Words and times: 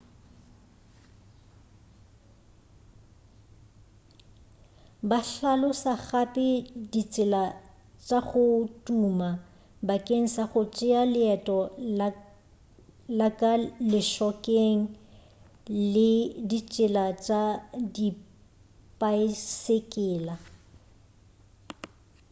ba 5.09 5.19
hlalosa 5.31 5.93
gape 6.07 6.47
ditsela 6.91 7.43
tša 8.05 8.19
go 8.27 8.45
tuma 8.85 9.29
bakeng 9.87 10.27
sa 10.35 10.43
go 10.51 10.61
tšea 10.75 11.01
leeto 11.13 11.57
la 13.19 13.29
ka 13.39 13.51
lešhokeng 13.91 14.79
le 15.93 16.11
ditsela 16.49 17.05
tša 17.25 17.41
dipaesekela 17.95 20.35